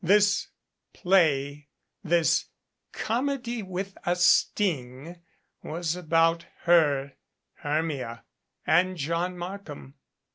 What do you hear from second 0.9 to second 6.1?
play this "comedy with a sting" was